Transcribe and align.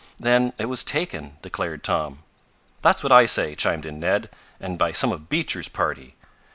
"Then 0.17 0.53
it 0.57 0.65
was 0.65 0.83
taken," 0.83 1.37
declared 1.43 1.83
Tom. 1.83 2.23
"That's 2.81 3.03
what 3.03 3.11
I 3.11 3.27
say!" 3.27 3.53
chimed 3.53 3.85
in 3.85 3.99
Ned. 3.99 4.31
"And 4.59 4.79
by 4.79 4.93
some 4.93 5.11
of 5.11 5.29
Beecher's 5.29 5.67
party!" 5.69 6.15